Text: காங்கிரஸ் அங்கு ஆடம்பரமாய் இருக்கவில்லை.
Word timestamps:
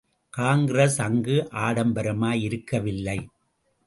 காங்கிரஸ் 0.33 1.01
அங்கு 1.01 1.35
ஆடம்பரமாய் 1.51 2.39
இருக்கவில்லை. 2.39 3.29